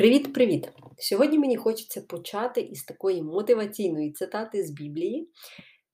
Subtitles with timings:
[0.00, 0.68] Привіт-привіт!
[0.98, 5.30] Сьогодні мені хочеться почати із такої мотиваційної цитати з Біблії.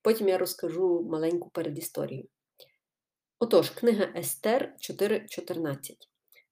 [0.02, 2.28] Потім я розкажу маленьку передісторію.
[3.38, 5.76] Отож, книга Естер 4.14.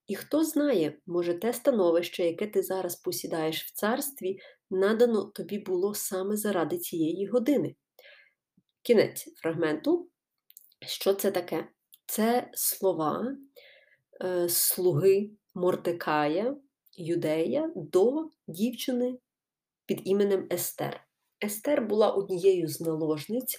[0.06, 4.39] І хто знає, може, те становище, яке ти зараз посідаєш в царстві,
[4.71, 7.75] надано тобі було саме заради цієї години.
[8.82, 10.09] Кінець фрагменту.
[10.86, 11.68] Що це таке?
[12.07, 13.36] Це слова
[14.25, 16.57] е, слуги Мордекая,
[16.96, 19.18] юдея до дівчини
[19.86, 21.07] під іменем Естер.
[21.44, 23.58] Естер була однією з наложниць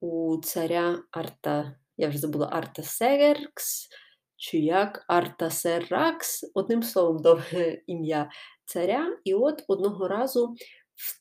[0.00, 3.88] у царя Арта, я вже забула Артасеркс,
[4.36, 8.30] чи як Артасеракс, одним словом, довге ім'я
[8.64, 9.18] царя.
[9.24, 10.54] І от одного разу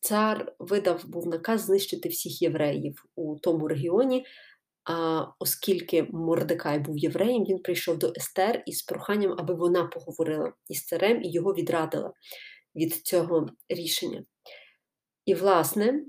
[0.02, 4.26] цар видав був наказ знищити всіх євреїв у тому регіоні.
[5.40, 11.24] Оскільки Мордекай був євреєм, він прийшов до Естер із проханням, аби вона поговорила із царем
[11.24, 12.14] і його відрадила
[12.76, 14.24] від цього рішення.
[15.26, 16.06] І, власне,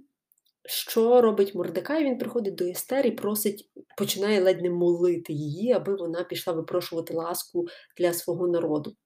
[0.65, 2.05] що робить Мордекай?
[2.05, 7.15] Він приходить до Естер і просить, починає ледь не молити її, аби вона пішла випрошувати
[7.15, 8.97] ласку для свого народу.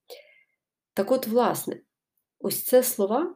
[0.94, 1.80] Так от, власне,
[2.40, 3.34] ось це слова,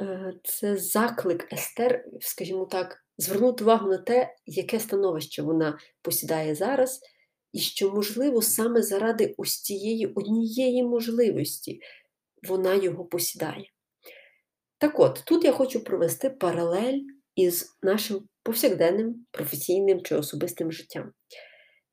[0.00, 7.00] е, це заклик Естер, скажімо так звернути увагу на те, яке становище вона посідає зараз,
[7.52, 11.80] і що, можливо, саме заради ось цієї однієї можливості
[12.48, 13.70] вона його посідає.
[14.78, 17.00] Так от, тут я хочу провести паралель
[17.34, 21.12] із нашим повсякденним професійним чи особистим життям.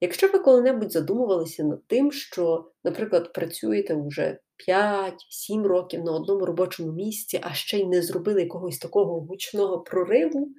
[0.02, 6.92] Якщо ви коли-небудь задумувалися над тим, що, наприклад, працюєте вже 5-7 років на одному робочому
[6.92, 10.54] місці, а ще й не зробили якогось такого гучного прориву,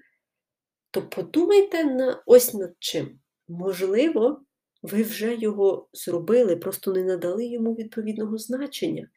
[0.91, 3.21] то подумайте на ось над чим.
[3.49, 4.41] Можливо,
[4.83, 9.09] ви вже його зробили, просто не надали йому відповідного значення.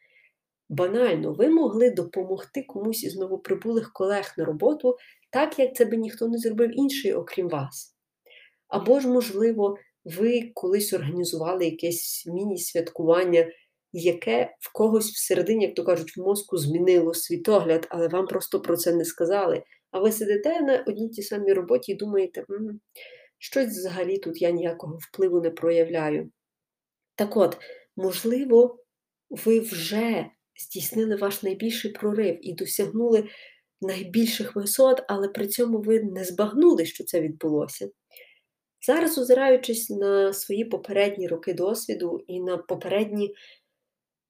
[0.70, 4.98] Банально, ви могли допомогти комусь із новоприбулих колег на роботу,
[5.32, 7.96] так як це би ніхто не зробив інший, окрім вас.
[8.68, 13.48] Або ж, можливо, ви колись організували якесь міні-святкування,
[13.94, 18.78] яке в когось всередині, як то кажуть, в мозку змінило світогляд, але вам просто про
[18.78, 19.64] це не сказали.
[19.92, 22.80] А ви сидите на одній тій самій роботі і думаєте, М -м,
[23.38, 26.32] щось взагалі тут я ніякого впливу не проявляю.
[27.16, 27.58] Так от,
[27.96, 28.80] можливо,
[29.30, 30.26] ви вже
[30.60, 33.30] здійснили ваш найбільший прорив і досягнули
[33.82, 37.90] найбільших висот, але при цьому ви не збагнули, що це відбулося.
[38.88, 43.36] Зараз, озираючись на свої попередні роки досвіду і на попередні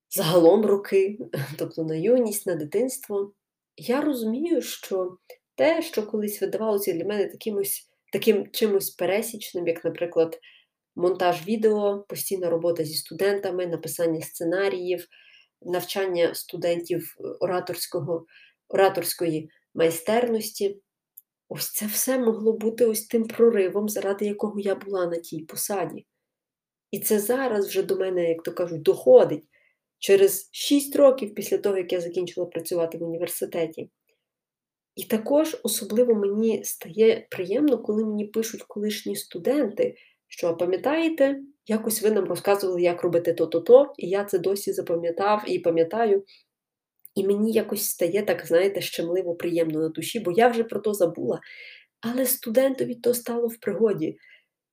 [0.10, 1.18] загалом роки,
[1.58, 3.34] тобто на юність, на дитинство,
[3.78, 5.18] я розумію, що
[5.60, 10.40] те, що колись видавалося для мене такимось, таким чимось пересічним, як, наприклад,
[10.96, 15.08] монтаж відео, постійна робота зі студентами, написання сценаріїв,
[15.62, 18.26] навчання студентів ораторського,
[18.70, 20.82] ораторської майстерності.
[21.50, 26.06] Ось це все могло бути ось тим проривом, заради якого я була на тій посаді.
[26.92, 29.48] І це зараз вже до мене, як то кажуть, доходить
[29.98, 33.90] через 6 років після того, як я закінчила працювати в університеті.
[35.00, 39.96] І також особливо мені стає приємно, коли мені пишуть колишні студенти,
[40.28, 45.60] що пам'ятаєте, якось ви нам розказували, як робити то-то-то, і я це досі запам'ятав і
[45.60, 46.24] пам'ятаю.
[47.16, 50.94] І мені якось стає так, знаєте, щемливо приємно на душі, бо я вже про то
[50.94, 51.40] забула.
[52.02, 54.18] Але студентові то стало в пригоді.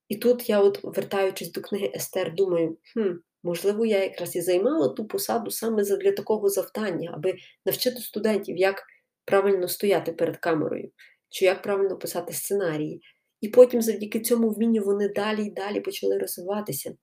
[0.09, 4.89] І тут я, от, вертаючись до книги Естер, думаю, хм, можливо, я якраз і займала
[4.89, 7.35] ту посаду саме для такого завдання, аби
[7.67, 8.83] навчити студентів, як
[9.27, 10.91] правильно стояти перед камерою,
[11.29, 13.03] чи як правильно писати сценарії.
[13.41, 16.95] І потім, завдяки цьому вмінню, вони далі і далі почали розвиватися.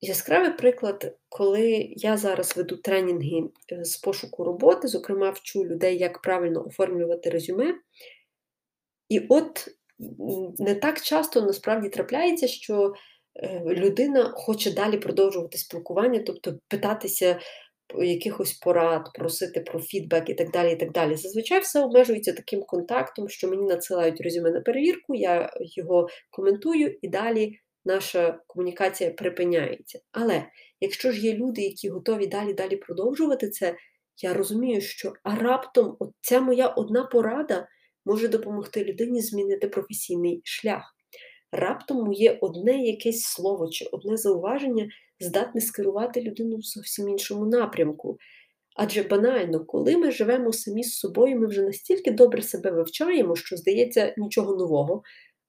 [0.00, 6.22] Яскравий приклад, коли я зараз веду тренінги е, з пошуку роботи, зокрема, вчу людей, як
[6.22, 7.74] правильно оформлювати резюме.
[9.08, 9.68] І от
[10.58, 12.92] не так часто насправді трапляється, що
[13.34, 17.40] е, людина хоче далі продовжувати спілкування, тобто питатися
[17.98, 20.72] якихось порад, просити про фідбек і так далі.
[20.72, 21.16] і так далі.
[21.16, 27.08] Зазвичай все обмежується таким контактом, що мені надсилають резюме на перевірку, я його коментую і
[27.08, 30.00] далі наша комунікація припиняється.
[30.12, 30.44] Але
[30.80, 33.76] якщо ж є люди, які готові далі далі продовжувати це,
[34.22, 37.68] я розумію, що а раптом ця моя одна порада
[38.04, 40.94] може допомогти людині змінити професійний шлях.
[41.52, 44.88] Раптом моє одне якесь слово чи одне зауваження
[45.20, 48.18] здатне скерувати людину в зовсім іншому напрямку.
[48.76, 53.56] Адже банально, коли ми живемо самі з собою, ми вже настільки добре себе вивчаємо, що
[53.56, 55.02] здається нічого нового,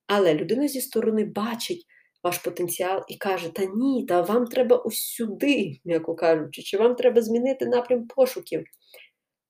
[0.07, 1.85] але людина зі сторони бачить
[2.23, 6.95] ваш потенціал і каже: Та ні, та вам треба ось сюди, м'яко кажучи, чи вам
[6.95, 8.63] треба змінити напрям пошуків.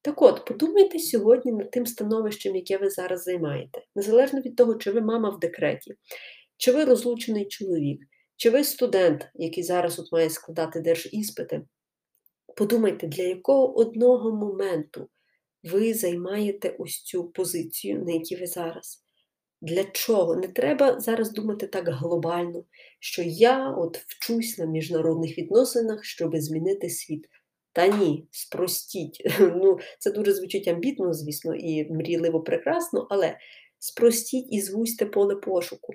[0.01, 4.91] Так от, подумайте сьогодні над тим становищем, яке ви зараз займаєте, незалежно від того, чи
[4.91, 5.95] ви мама в декреті,
[6.57, 7.99] чи ви розлучений чоловік,
[8.41, 11.61] чи ви студент, який зараз от має складати держіспити.
[12.55, 15.09] Подумайте, для якого одного моменту
[15.63, 19.03] ви займаєте ось цю позицію, на якій ви зараз.
[19.61, 20.35] Для чого?
[20.35, 22.63] Не треба зараз думати так глобально,
[22.99, 27.27] що я от вчусь на міжнародних відносинах, щоб змінити світ.
[27.73, 29.23] Та ні, спростіть.
[29.39, 33.37] Ну, Це дуже звучить амбітно, звісно, і мрійливо прекрасно, але
[33.79, 35.93] спростіть і звузьте поле пошуку.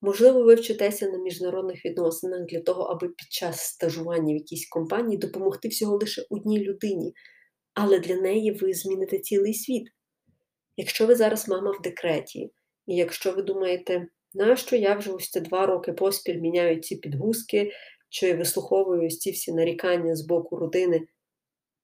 [0.00, 5.18] Можливо, ви вчитеся на міжнародних відносинах для того, аби під час стажування в якійсь компанії
[5.18, 7.12] допомогти всього лише одній людині,
[7.74, 9.88] але для неї ви зміните цілий світ.
[10.76, 12.50] Якщо ви зараз мама в декреті,
[12.86, 17.72] і якщо ви думаєте, нащо я вже ось ці два роки поспіль міняю ці підгузки,
[18.08, 21.06] чи вислуховую ось ці всі нарікання з боку родини,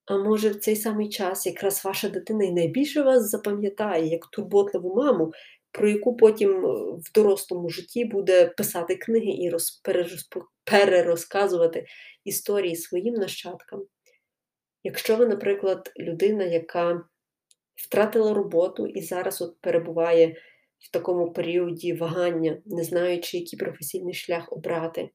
[0.05, 4.95] а може в цей самий час якраз ваша дитина і найбільше вас запам'ятає як турботливу
[4.95, 5.31] маму,
[5.75, 9.81] про яку потім е, в дорослому житті буде писати книги і роз,
[10.63, 11.85] перерозказувати
[12.23, 13.85] історії своїм нащадкам.
[14.83, 17.03] Якщо ви, наприклад, людина, яка
[17.75, 20.35] втратила роботу і зараз от перебуває
[20.79, 25.09] в такому періоді вагання, не знаючи, який професійний шлях обрати,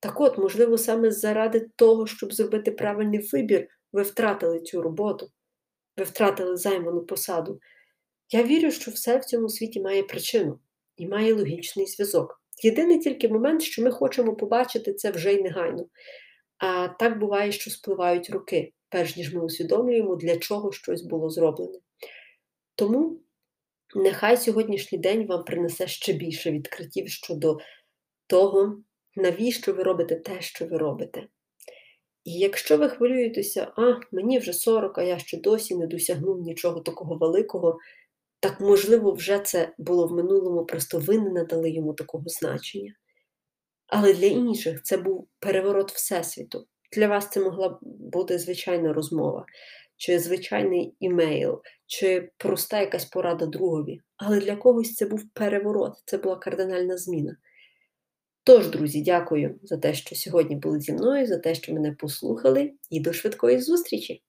[0.00, 5.28] так от, можливо, саме заради того, щоб зробити правильний вибір, ви втратили цю роботу,
[5.96, 7.60] ви втратили займану посаду.
[8.32, 10.58] Я вірю, що все в цьому світі має причину
[10.96, 12.42] і має логічний зв'язок.
[12.62, 15.86] Єдиний тільки момент, що ми хочемо побачити це вже й негайно.
[16.58, 21.78] А так буває, що спливають роки, перш ніж ми усвідомлюємо, для чого щось було зроблене.
[22.74, 23.20] Тому
[23.94, 27.58] нехай сьогоднішній день вам принесе ще більше відкриттів щодо
[28.26, 28.82] того,
[29.16, 31.26] навіщо ви робите те, що ви робите.
[32.24, 36.80] І якщо ви хвилюєтеся, а мені вже 40, а я ще досі не досягнув нічого
[36.80, 37.78] такого великого,
[38.40, 42.94] так, можливо, вже це було в минулому, просто ви не надали йому такого значення.
[43.86, 46.66] Але для інших це був переворот Всесвіту.
[46.92, 49.46] Для вас це могла бути звичайна розмова,
[49.96, 54.00] чи звичайний імейл, чи проста якась порада другові.
[54.16, 57.36] Але для когось це був переворот, це була кардинальна зміна.
[58.44, 62.72] Тож, друзі, дякую за те, що сьогодні були зі мною, за те, що мене послухали,
[62.90, 64.22] і до швидкої зустрічі!